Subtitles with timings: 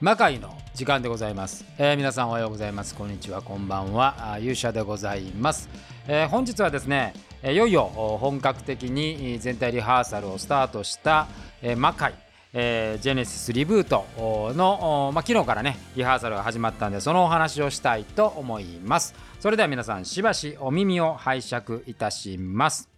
[0.00, 2.94] 魔界の時間でございます、えー、皆さんおはようございます。
[2.94, 3.42] こんにちは。
[3.42, 4.38] こんばんは。
[4.38, 5.68] 勇者でございます、
[6.06, 7.82] えー、本日はですねいよいよ
[8.20, 11.26] 本格的に全体リハーサルをスタートした、
[11.62, 12.14] えー、魔界
[12.52, 14.06] えー、ジェネシスリブート
[14.54, 19.14] の、まあ、昨日からねリハーサルが始まったんでそのお話をしたいと思います。
[19.40, 22.88] それでは皆さんしばしお耳を拝借いたします。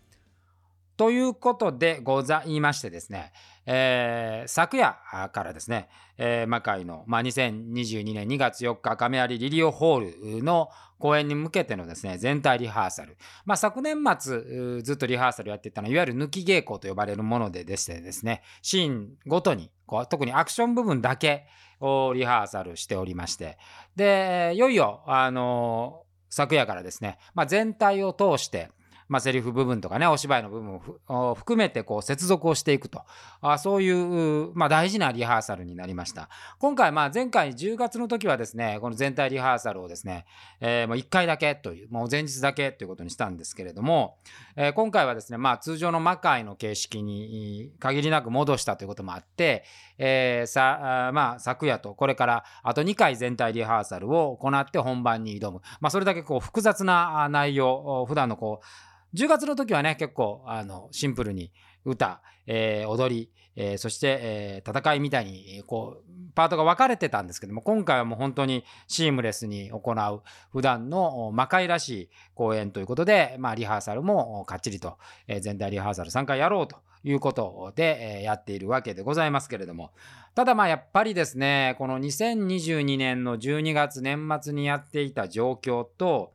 [0.97, 3.33] ということでございましてですね、
[3.73, 4.97] えー、昨夜
[5.33, 5.89] からですね、
[6.19, 21.47] えー、魔界の、まあ、2022年2月4日亀有リリオホールの公演に向けてのですね全体リハーサル、まあ、昨年末ずっとリハーサルやってたのはいわゆる抜き稽古と呼ばれるものででしてですねシーンごとにこう特にアクション部分だけ
[21.79, 23.57] をリハーサルしておりまして。
[23.95, 28.71] でいよいよあの昨夜からですね、まあ、全体を通して
[29.11, 33.03] まあ、セリフ部分とかね、お芝居の部分を含めてこう接続をしていくと、
[33.41, 36.29] あそういう、まあ、大事なリハーサルになりました。
[36.61, 40.27] 今回、まあ、前回10月の時はですね、この全体リハーサルをですね、
[40.61, 44.19] えー、もう1回だけという、もう前日だけということにしたんですけれども、
[44.55, 49.65] えー、今回はですね、まあ、通常の魔界の形式に限りなく戻したということもあって、
[49.99, 55.61] えー、さまあ、昨夜とこれからあと2回全体リハーサルを行って本番に挑む。
[55.81, 58.67] まあ、それだけこう複雑な内容、普段のこう、
[59.15, 61.53] 10月の時はね、結構、あの、シンプルに
[61.85, 79.93] 歌、えー、踊り、えー、そして、えー、戦いみたいに、こう、パートが分かれてたんですけども、今回はもう本当にシームレスに行う、普段の魔界らしい公演ということで、まあ、リハーサルもかっちりと、えー、全体リハーサル3回やろうということで、え、やっているわけでございますけれども、
[80.35, 86.33] ただまあやっぱりですね、この2022年の12月年末にやっていた状況と、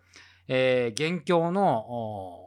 [0.47, 2.44] えー、現況の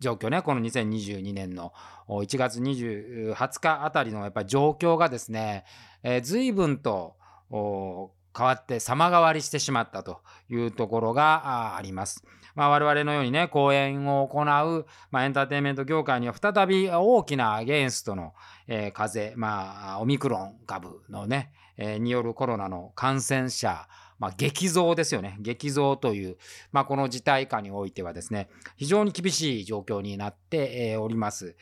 [0.00, 1.72] 状況ね、この2022年の
[2.08, 5.64] 1月20日あたりのやっぱり状況がですね、
[6.02, 7.16] えー、随分と
[7.50, 12.24] 変わって様変わりしてしまったというところがあります。
[12.54, 18.34] まあ、我々のようにね、講演を行う、まあ、エンターテインメント業界には再び大きなアゲンストの、
[18.66, 23.86] えー、風、まあ、オミクロン株のね、えー、によるコロナの感染者、
[24.20, 25.36] まあ、激増ですよね。
[25.40, 26.36] 激増という、
[26.72, 31.56] まあ、この事態下においてはですね、非常に厳しい状況になっております。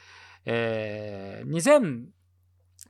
[0.45, 2.11] えー、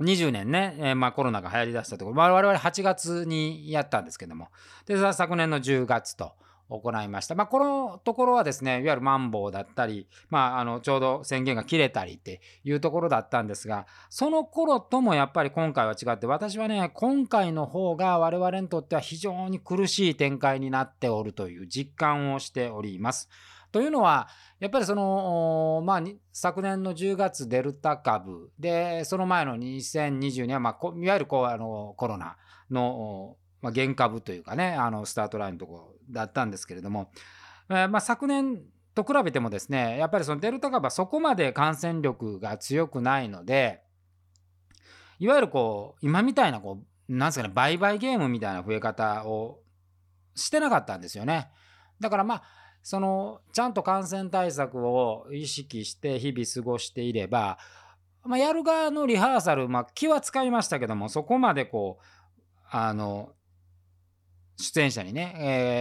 [0.01, 4.49] 2020年ね、えー、まあ、コロナが流行りだしたところ、我々8月にやったんですけども、
[4.87, 6.33] で昨年の10月と、
[6.69, 7.35] 行いました。
[7.35, 23.29] まあ、このところはですね、いわゆるマンボウだったり、まあ、あのちょうど宣言が切れたりっていうところだったんですが、その頃ともやっぱり今回は違って、私はね、今回の方が我々にとっては非常に苦しい展開になっておるという実感をしております。
[23.71, 24.29] というのは、
[24.61, 26.03] やっぱりその、まあ、
[26.33, 32.37] 昨年の10月デルタ株で、その前の2020年は、まあ、いわゆるこうあのコロナ
[32.71, 37.11] のまあ、原株というかねあのスタートラインのとこだったんですけれども、
[37.71, 38.63] えー、まあ、昨年
[38.95, 43.83] と比べてもですねやっぱりそのデルタ株はそこまで感染力が強くないので
[45.19, 49.61] いわゆるこう今みたいなこうなんですかね売買ゲームみたいな増え方を
[50.35, 51.49] してなかったんですよね。
[52.01, 52.43] だからまあ
[52.83, 57.59] そのちゃんと感染対策を意識して日々過ごしていれば、
[58.25, 62.05] まあ、やる側のリハーサル、まあ、気は使いましたけどもそこまでこう
[62.71, 63.31] あの
[64.59, 65.35] 出演者にね、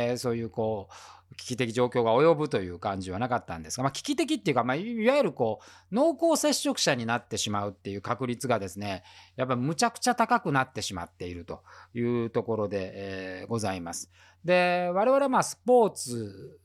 [0.10, 5.60] えー、そういうこう危機的状況が及ぶという感じはなかったんですが、まあ、危機的っていうか、まあ、いわゆるこ
[5.92, 9.04] う濃厚接触者になってしまうっていう確率がですね
[9.36, 14.10] やっぱむちゃくちゃ高くなってしまっているというところで、えー、ございます。
[14.46, 16.60] で我々はまあスポーツ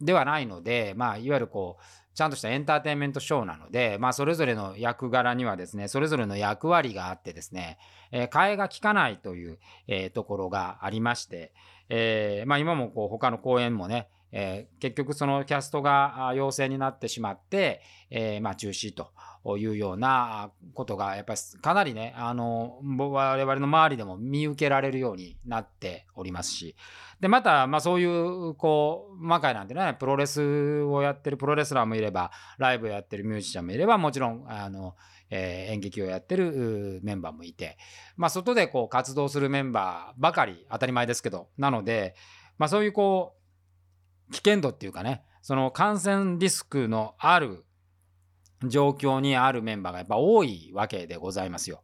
[0.00, 1.82] ではないので、まあ、いわゆるこう
[2.16, 7.76] ちゃんとしたエンターテインメントショーなので、まあ、それぞれの役柄にはですね、それぞれの役割があってですね、
[8.10, 11.52] えー、替えが利かないという、えー、ところがありまして、
[11.90, 17.80] えー、まあ、今もこう他の公演もね、えー、結局そのキャストが陽性になってしまって、
[18.10, 19.10] えー、まあ中止と
[19.56, 26.76] いうようなことがやっぱりかなりねあの我々の周りでも見受けられるようになっておりますし。
[27.20, 34.96] でまた、まあ、そういうこう魔界なんてねプロレスをやってるプロレスラーもいればライブをやってるミュージシャンもいればもちろんあの、
[35.30, 37.78] えー、演劇をやってるメンバーもいて、
[38.16, 41.48] まあ、外でこう活動するメンバーばかり当たり前ですけど。
[41.56, 42.14] なので、
[42.58, 43.45] まあ、そういうこう
[44.32, 47.64] 危険度っていうかねその感染リスクのある
[48.64, 51.82] 状況にあるメンバーがやっぱ多いわけでございますよ。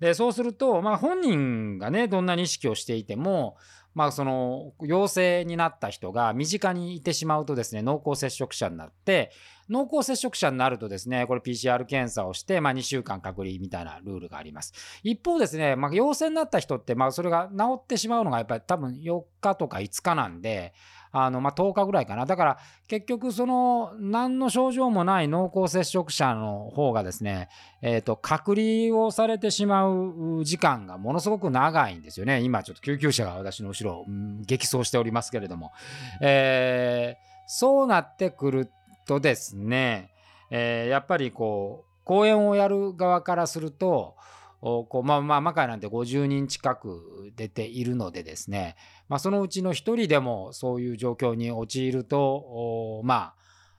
[0.00, 3.56] でそうすると、まあ、本人がねどんなに意識をしていても、
[3.94, 9.32] まあ、その陽性になった人が身近にいてしまうとですね濃厚接触者になって
[9.68, 20.74] 濃厚接触者になるとですねこれ PCR 検査をして、まあ、2週間隔離みたいなルールがあります一方ですね、まあ、陽性になった人って、まあ、それが治ってしまうのがやっぱり多分4日とか5日なんで
[21.12, 22.26] あのまあ、10日ぐらいかな。
[22.26, 27.48] だから結局その何の症状もない濃厚接触者の方がですね、
[27.82, 32.40] えー、と隔離をされてしまう時間がものすごく長いんですよね。
[32.40, 34.04] 今ちょっと救急車が私の後ろ
[34.46, 35.72] 激走しておりますけれども、
[36.20, 38.70] えー、そうなってくる
[39.06, 40.10] とですね、
[40.50, 44.16] えー、やっぱりこう講演をやる側からすると
[44.60, 48.76] こうまあまあ魔界なんて50人近く出ているのでですね、
[49.08, 53.34] まあ、そのうちの1人でもそういう状況に陥るとま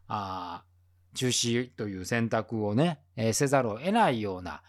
[0.07, 0.63] あ
[1.15, 4.61] 中止という選択をね、えー、せざるを得ないような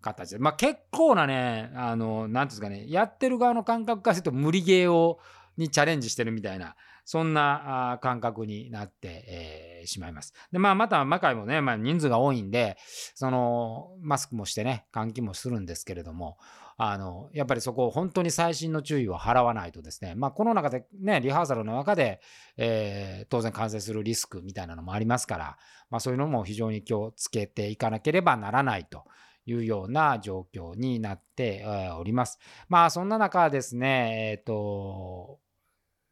[0.00, 5.18] 形で、まあ、結構なねあの何ていうんですかねやってる側の感覚からすると無理ゲーを
[5.56, 6.76] にチャレンジしてるみたいな
[7.08, 10.34] そんな感覚になって、えー、しまいます。
[10.52, 12.76] で、まあ、また魔界もね、まあ、人数が多いんで、
[13.14, 16.36] その、マスクもしてね、換気もするんですけれども、
[16.76, 22.20] あの、やっぱりそこを本当に細心の注意を払わないとですね、まあ、この中でね、リハーサルの中で、
[22.58, 25.56] えー、当然感染するリスクみたいなのもありますから、
[25.88, 29.04] まあ、そういうのも非常に気をつけていかなければならないと。
[29.46, 31.64] いうような状況になって
[31.98, 32.38] おります。
[32.68, 35.38] まあそんな中ですね、えっ、ー、と、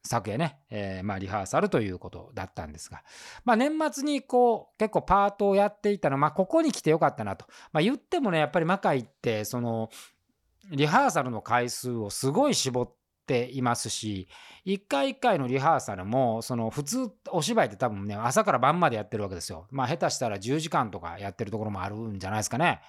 [0.07, 3.03] 昨夜ね、えー、まあ、リハーサルということだったんですが、
[3.45, 9.91] まあ、年末にこう結構パートをやっていたのまあ、ここに来てよかったなと、まあ、言ってもねやっぱり魔界ってその
[10.71, 12.95] リハーサルの回数をすごい絞っ
[13.27, 14.29] ていますし
[14.65, 19.67] 一回一回のリハーサルもその普通お芝居って多分ね朝から晩までやってるわけですよ。
[19.71, 22.81] まあ下手したら10時間とかやってるところもあるんじゃないですかね。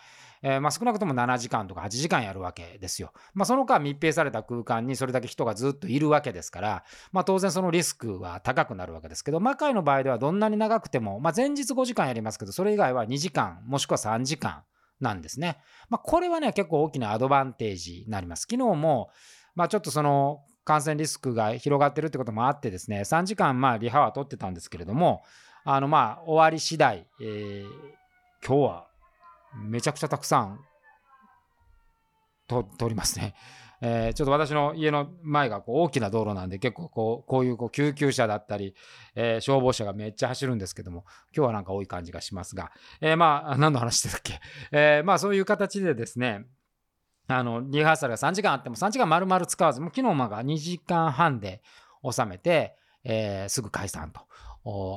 [0.42, 3.13] えー、まあ、少なくとも7時間とか8時間やるわけですよ。
[3.34, 14.63] まあ、その間密閉された空間にそれだけ人がずっといるわけですから、まあ、当然そのリスクは高くなるわけですけど魔界の場合ではどんなに長くても、まあ、前日5時間やりますけどそれ以外は2時間もしくは3時間
[15.00, 15.57] なんですね。
[15.89, 18.48] まあ、これはね結構大きなアドバンテージになります。
[18.50, 19.10] 昨日も、
[19.56, 25.24] まあ、ちょっとその感染リスクが広がってるってこともあってですね3時間まあリハは取ってたんですけれども
[25.63, 27.66] あのまあ終わり次第、えー、
[28.45, 28.87] 今日は
[29.55, 30.59] めちゃくちゃたくさん
[32.47, 33.35] 通りますね。
[33.79, 38.73] えー、ちょっと私の家の前がこう大きな道路なんで結構こうこういうこう救急車だったり、
[39.13, 42.71] えー、消防車がめっちゃ走るんですけども今日はなんか多い感じがしますが、
[43.01, 44.39] えー、まあ何の話でしたっけ、
[44.71, 46.45] えまあそういう形でですね
[47.27, 51.61] あのリハーサルが3時間あっても3時間丸々使わずもう昨日まが2時間半で
[52.09, 54.26] 収めて、えすぐ解散と。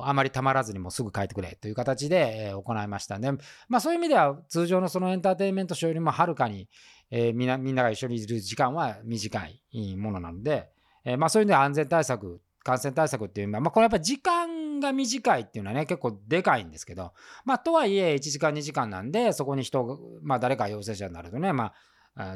[0.05, 3.33] あまりたまらずにもすぐ帰ってくれという形で、行いましたね。
[3.69, 6.69] まあそういう意味では通常のそのエンターテインメントショーよりもはるかに、
[7.11, 10.69] えー、みんなみんなが一緒にいる時間は短いものなので、
[11.05, 17.13] えー、まあそういう意味では安全対策感染対策っていうのは、まあ、これやっぱり時間が短いっていうのはね、結構でかいんですけど、
[17.45, 21.75] まあ、とはいえ、1時間、2時間なんで、そこに人、まあ、誰か陽性者になるとね、まあ、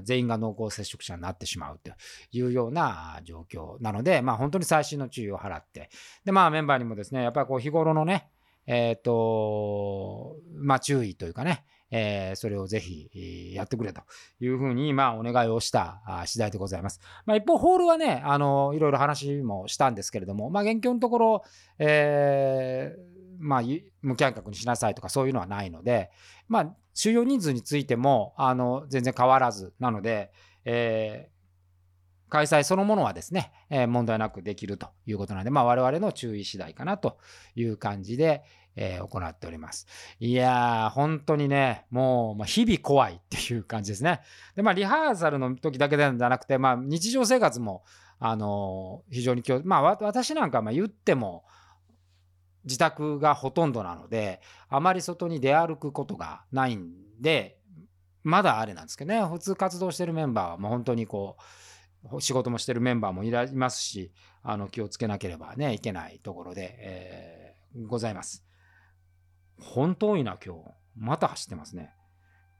[0.03, 1.91] 全員が濃厚接触者になってしまうと
[2.32, 5.91] いうような状況なので、まあ、本当に細心の注意を払って、
[6.25, 8.29] で、まあ、メンバーにもですね、やっぱりこう日頃のね、
[8.67, 14.03] えっ、ー、と、まあ、注意というかね、えー、それをぜひやってくれと
[14.41, 17.01] いうふうに、まあ、お願いをした次第でございます。
[17.27, 21.44] まあ、一方、ホールはね、あの、いろいろ話もしたんですけれども、まあ、現況のところ、
[21.79, 23.62] えー、まあ、
[24.03, 26.10] 無観客にしなさいとかそういうのはないので、
[26.48, 30.32] まあ、収容人数についてもあの全然変わらずなので、
[30.64, 37.19] えー、開催そのものはですね、えー、問題なくできるということなので、まあ、我々の注意次第かなと
[37.55, 38.43] いう感じで、
[38.76, 39.86] えー、行っております。
[40.19, 44.20] いやー、本当にね、もう、まあ、日々怖いっていう感じですね。
[44.56, 47.84] で、まあ、リハーサルの時だけじゃなくて、まあ、日常生活も、
[48.20, 51.44] あの非常に気を、まあ、私なんかまあ言っても、
[52.65, 57.59] 自宅がほとんどなのであまり外に出歩くことがないんで
[58.23, 68.44] まだあれなんですけどね普通活動してるメンバーはもう本当にこう仕事もしてるメンバーもいますしあの気をつけなければねいけないところで、えー、ございます。
[69.59, 70.61] 本当多いな今日
[70.97, 71.94] また走ってますね。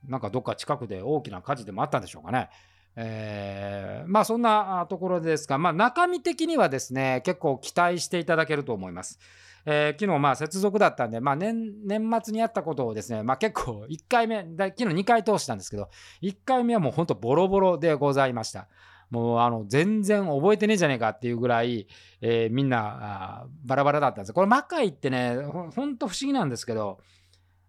[0.07, 2.49] なんかどっか近くで大きな火事でもあったんでしょうかね。
[2.97, 9.19] えー、まあそんなところですが、まあ、中身的にはですね結構期待していただけると思います。
[9.67, 15.89] えー、昨日まあ接続だったんで、まあ年、年末にやったことをですね、まあ、結構1回目昨日2回通したんですけど
[16.23, 18.69] 1回目はもうほんとボロボロでございました。
[19.11, 21.87] もうあの全然覚えてねえじゃねえかっていうぐらい、
[22.21, 26.99] えー、みんなバラバラだったんですこれ魔界ってねほんと不思議なんですけど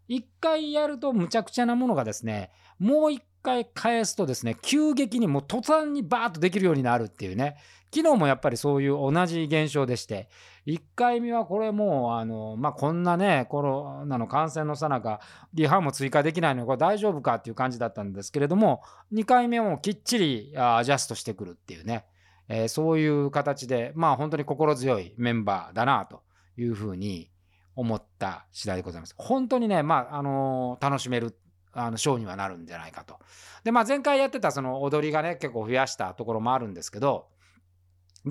[0.10, 7.58] 1回やるとむちゃくちゃなものがですねもう1回返すとですね急激にもう途端にバーッとできるようになるっていうね
[7.94, 10.30] 昨日もやっぱりそういう同じ現象でして
[10.68, 15.22] 1回目はこれもうあの、まあ、こんなねコロナの感染のさなか
[15.54, 18.82] リハも追加できないのにこれ大丈夫かっていう感じだったんですけれども
[19.14, 22.06] 2回目もきっちりアジャストしてくるっていうね、
[22.50, 26.24] えー、そういう形でまあ本当に心強いメンバーだなと
[26.58, 27.30] いうふうに
[27.76, 29.16] 思った次第でございます。
[29.18, 31.38] 本当にね、まああの楽しめる
[31.74, 33.20] あのショーにはなるんじゃないかと。
[33.66, 37.28] で、まあ、前回やってたその踊りがね結構増やしたところもあるんですけど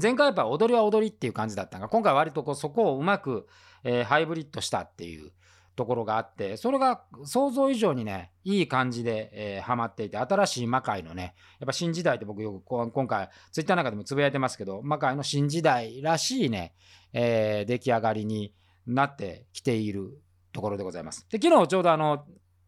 [0.01, 3.47] 前回やっぱ踊りは踊りっていう感じだったが今回割とこうそこをうまく、
[3.85, 5.33] えー、ハイブリッドしたっていう
[5.77, 16.75] ところがあってそれが想像以上にねいい感じで、えー、ハマっていて新しい魔界のねやっぱ新時代って僕よく今回ツイッターなんかでもつぶやいてますけど魔界の新時代らしいね、
[17.13, 18.55] えー、出来上がりに
[18.87, 20.21] なってきている
[20.53, 21.27] ところでございます。
[21.31, 22.25] で昨日ちょうどあの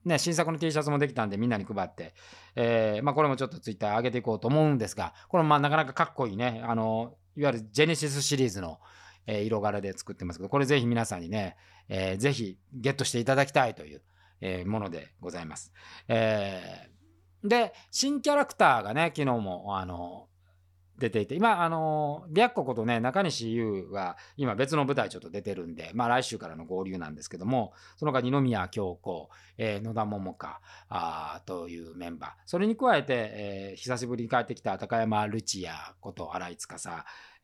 [0.07, 2.15] ね、新作の T シャツもできたんでみんなに配って、
[2.55, 8.79] えー、まあ、これもちょっとツイッター上げていこうと思うんですが、これもまあなかなかかっこいいね、あの、いわゆるジェネシスシリーズの、
[9.27, 11.57] えー、色柄で作ってますけど、これぜひ皆さんにね、
[11.89, 14.03] えー、ぜひゲットしていただきたいという、
[14.41, 15.73] えー、ものでございます。
[16.07, 20.26] えー、で、新キャラクターがね、昨日も、あの、
[20.99, 36.89] 出ていて、今、あの、白子ことね、中西優は今別の舞台ちょっと出てるんで、まあ来週からの合流なんですけども、その他二宮京子、えー、野田桃香あというメンバー、それに加えて、えー、久しぶりに帰ってきた高山ルチアこと新井司、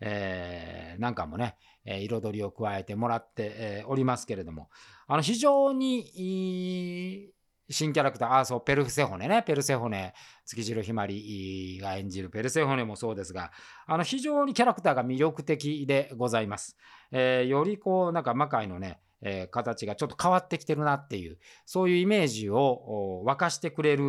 [0.00, 4.70] えー、なんかもね、えー、彩りを加えてもらって、えー、おりますけれども、
[5.06, 7.32] あの非常にいい
[7.72, 10.14] 新キャラクター、あ、そう、ペルセホネね、ペルセホネ、
[10.44, 13.50] 月城ひまりが演じるペルセホネもそうですが、
[13.86, 16.76] あの非常にキャラクターが魅力的でございます。
[17.10, 24.02] えー、よりこう、なんか魔界のね、えー、形がちょっと変わってきてるなっていう、そういうイメージを沸かしてくれる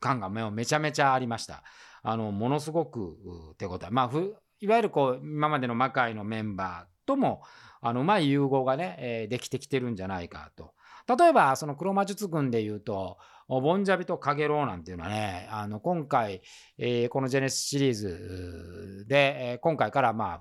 [0.00, 1.62] 感がめちゃめちゃありました。
[2.02, 3.16] あの、ものすごく
[3.58, 3.88] 手応え。
[3.90, 4.18] まあ、
[4.60, 7.42] いわゆるこう、今までの魔界のメンバーとも、
[7.80, 10.72] あの、うまい融合がね、えー、できてきてるんじゃないかと。
[11.06, 13.18] 例えば、その黒魔術軍で言うと、
[13.48, 16.40] ボンジャビとカゲロウなんていうのはね、あの今回、
[16.78, 20.40] えー、このジェネシスシリーズで、今回からまあ、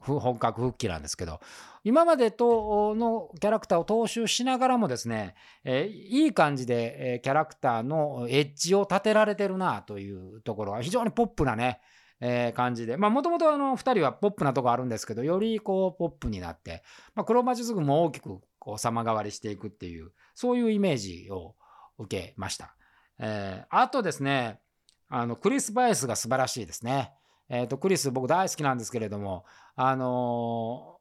[0.00, 1.40] 本格復帰なんですけど、
[1.84, 5.34] 今までとのキャラクターを踏襲しながらもですね、
[5.64, 11.80] えー、いい感じで、え、キャラクターのエッジを立てられてるなというところは非常にポップなね、
[12.20, 16.82] え、感じで、まあもともと2人はポップなとこあるんですけど、よりこうポップになって、
[17.14, 21.56] まあ、黒魔術軍も大きくこう様変わりしていくっていう、そういうイメージを
[21.98, 22.76] 受けました。
[23.18, 24.60] えー、あとですね、
[25.08, 27.12] あのクリス・バイスが素晴らしいですね。
[27.48, 30.98] えーと、クリス僕大好きなんですけれども、あの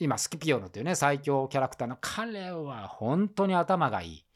[0.00, 4.26] ー、今スキピオノっていうね最強キャラクターの彼は本当に頭がいい。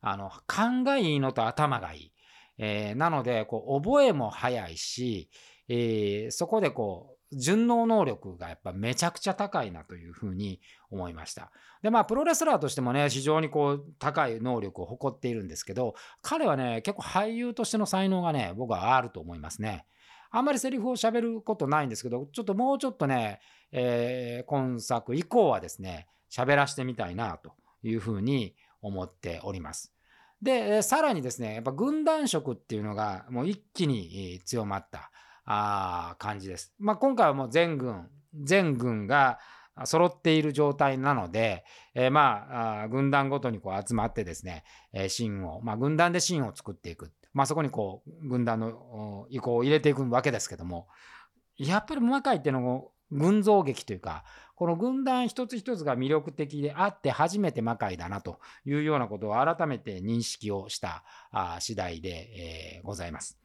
[0.00, 2.12] あの勘がいいのと頭がいい。
[2.58, 5.28] えー、なのでこう覚えも早いし、
[5.68, 11.50] えー、そこでこう順応能力がやっぱめちゃくちゃ高いなというふうに思いました。
[11.82, 19.86] でまあプロレスラーとしてもね非常にこう高い能力を誇っているんですけど彼はね結構俳優としての才能がね僕はあると思いますね。
[20.30, 23.40] あんまりセリフを喋ることないんですけどちょっともうちょっとね、
[23.72, 27.52] えー、今作以降はですね喋らせてみたいなと
[27.82, 29.92] いうふうに思っております。
[30.42, 35.10] でさらにですねやっぱ軍団色っていうのがもう一気に強まった。
[35.46, 36.74] あ感じです。
[36.78, 39.38] まあ、今回はもう全軍全軍が
[39.84, 50.88] 揃っている状態なので、えー、まあ軍団ごとにこう集まってですね、えー、芯を、まあ、軍団で芯を作っていく、まあ、そこにこう軍団の意向を入れていくわけですけども
[51.58, 54.24] やっぱり魔界っていうのも群像劇というか
[54.54, 63.38] この軍団一つ一つが魅力的であって初めて魔界だなというようなことを改めて認識をしたあ次第で、えー、ございます。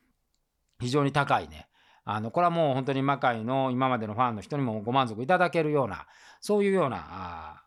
[0.79, 1.67] 非常に高いね
[2.03, 6.07] あのこれはもう本当に魔界の今までのファンの人にもご満足いただけるような
[6.39, 7.63] そういうようなあ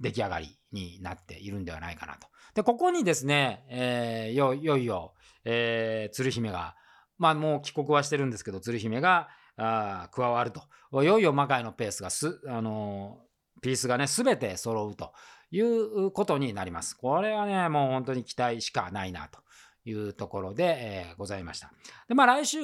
[0.00, 2.26] 出来上がりになっているんではないかなと。
[2.54, 5.14] でここにですね、えー、よいよいよ、
[5.44, 6.74] えー、鶴姫が
[7.18, 10.62] まあもう帰国はしてるんですけど鶴姫があ加わると
[11.02, 15.12] いよいよ魔界のペースがす、あのー、ピースがね全て揃うと
[15.50, 16.94] いうことになります。
[16.96, 19.38] これはねもう本当に期待しかないなと
[19.86, 20.64] いうところで、
[21.10, 21.72] え、ございました。
[22.08, 22.60] で、まあ来週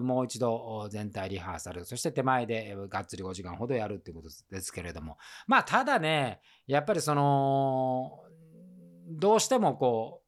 [0.00, 8.20] もう一度全体リハーサル、そして手前でがっつり5時間ほどやるっていうことですけれども、まあただね、やっぱりその、
[9.08, 10.22] どうしてもこう、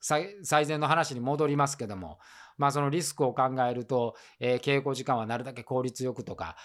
[0.00, 2.18] 最善の話に戻りますけども、
[2.58, 6.56] まあ、そのリスクを考えると、えー、稽古時間はなるだけ効率よくとか、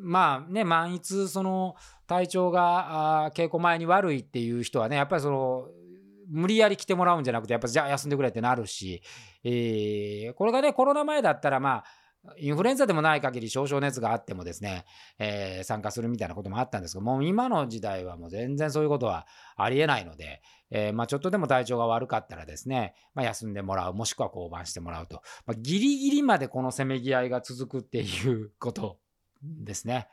[0.00, 1.76] まあね、万一その
[2.06, 5.68] 体調が稽古前に悪いっていう人はね、やっぱりその
[6.32, 9.02] 無理やり来てもらうんじゃなくてやっぱじゃあ休んでくれってなるし、
[9.44, 11.84] えー、これがねコロナ前だったらまあ
[12.38, 14.84] インフルエンザでもない限り少々熱があってもですね、
[15.18, 28.98] えー、参加するみたいなこともあったんですけどもう今の時代はもう全然そういうことはありえないので、えー、まあ、ちょっとでも体調が悪かったらですね、まあ、休んでもらうもしくは降板してもらうと、まあ、ギリギリまでこのせめぎ合いが続くっていうこと
[29.42, 30.08] ですね。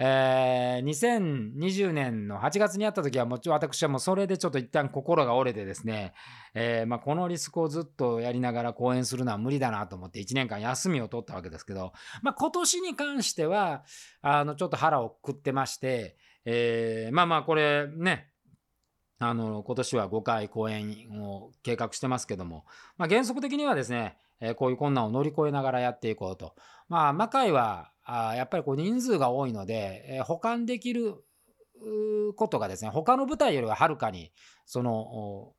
[0.00, 6.14] えー、2020年の8月にあった時はもちろん私はもうそれでちょっと一旦心が折れてですね、
[6.54, 13.82] えー、まあ、このリスクをずっとやりながら講演するのは無理だなと思って1年間休みを取ったわけですけど、まあ、今年に関しては
[14.22, 18.28] あのちょっと腹をくってまして、えー、まあまあこれね
[19.18, 22.64] あの今年は5回講演を計画してますけども、
[22.96, 26.54] まあ、原則的にはですね、えこういう困難を乗り越えながらやっていこうと。
[26.88, 31.14] まあ、魔界はあやっぱりこう人数が多いので、えー、保管できる
[32.36, 34.32] ことがですね他の舞台よりははるかに
[34.64, 35.52] その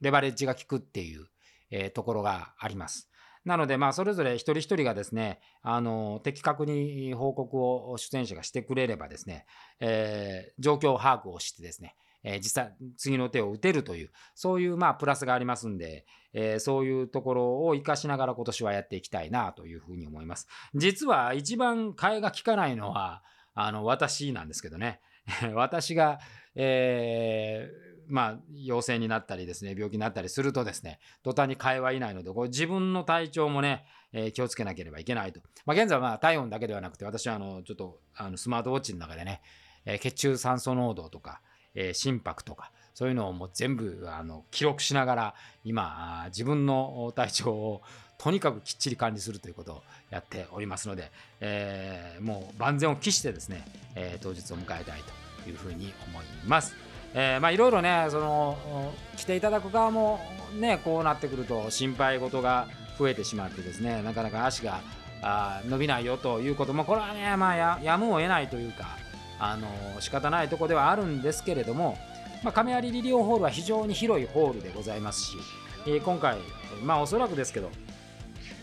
[0.00, 1.26] レバレッジが効くっていう、
[1.70, 3.08] えー、ところがあります。
[3.44, 9.46] なので、まあ、それぞれ一人一人がですね、あの、的確に報告を出演者がしてくれればですね、
[9.80, 23.22] えー、状況把握をしてですね、えー、実際次の手を打てるというそういうまあプラスがありますんで、えー、そういうところを生かしながら今年はやっていきたいなというふうに思います実は一番替えが利かないのは
[23.54, 25.00] あの私なんですけどね
[25.54, 26.18] 私が、
[26.54, 35.40] えー、まあ、陽性になったりですね、病気になったりするとですね、途端に会話いないので、これ自分の体調もね、えー、気をつけなければいけないと。
[35.64, 39.42] まあ、現在はまあ体温だけではなくて、私はあのちょっとあのスマートウォッチの中でね、
[39.84, 41.40] えー、血中酸素濃度とか、
[41.74, 47.82] えー、心拍とかそういうのをもう全部あの記録しながら今自分の体調を
[48.18, 51.10] とにかくきっちり管理するということをやっておりますので、
[51.40, 53.64] えー、もう万全を期してですね、
[53.96, 55.00] えー、当日を迎えたい
[55.42, 56.74] というふうに思います。
[57.14, 60.20] えー、まあいろいろねその来ていただく側も
[60.54, 64.80] ねこうなってくると心配事が増えてしまってですねなかなか足が
[65.20, 68.96] あ伸びないよということもこれはねまあややむを得ないというか
[69.44, 69.66] あの
[70.00, 71.98] 仕方ないとこではあるんですけれども、
[72.44, 75.36] まあ、亀有リリオホールは非常に広いホールでございますし、
[75.84, 76.38] えー、今回、
[76.84, 77.68] まあおそらくですけど、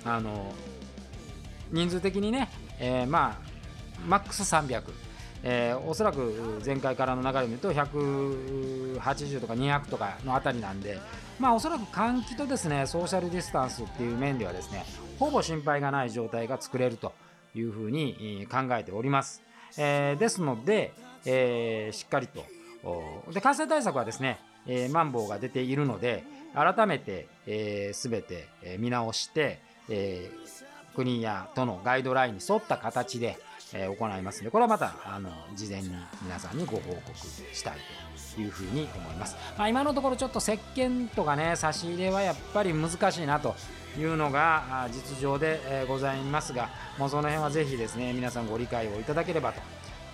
[0.06, 0.54] あの
[1.70, 3.50] 人数的にね、えー、まあ
[4.08, 4.84] マックス300、
[5.44, 10.98] えー、おそらく前回からの流れを見ると180とか200とかのあたりなんで、
[11.40, 14.86] まあ、おそらく換気とですねソーシャルディスタンスっていう面ではですね
[15.20, 17.12] ほぼ心配がない状態が作れると
[17.54, 19.49] いうふうに考えております。
[19.78, 20.94] えー、ですので、
[21.26, 22.44] えー、しっかりと。
[23.34, 30.32] で感染対策はですね、えー、マンボウが出ているので改めて、えー、全て、え見直して、え、
[30.96, 33.38] 国や都のガイドラインに沿った形で、
[33.74, 35.92] え、行いますのでこれはまたあの事前に
[36.24, 38.09] 皆さんにご報告したいと思います。
[38.38, 43.56] いうふうに思います、まあ、今のところちょっと石鹸とかね差し入れはやっぱり難しいなと
[43.98, 49.54] いうのが実情でございますがもうその辺はぜひですね皆さんご理解をいただければ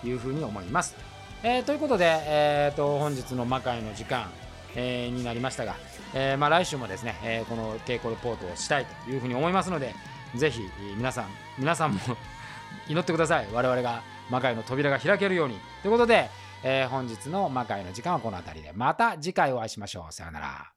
[0.01, 0.95] というふうに思います、
[1.43, 4.29] えー、ということで、えーと、本日の魔界の時間、
[4.75, 5.75] えー、になりましたが、
[6.13, 9.93] えー、まあ、来週もですね、え、この稽古レポートをしたいというふうに思いますので
[10.35, 10.61] ぜひ
[10.97, 11.25] 皆さん
[11.57, 11.99] 皆さんも
[12.87, 13.47] 祈ってください。
[13.53, 15.59] 我々が魔界の扉が開けるように。
[15.81, 16.29] ということで、
[16.67, 18.73] えー、本日の魔界の時間はこの辺りで。
[18.73, 20.11] また次回お会いしましょう。
[20.11, 20.74] さようなら。